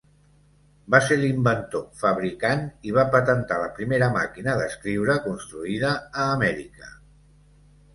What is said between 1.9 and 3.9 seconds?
fabricant i va patentar la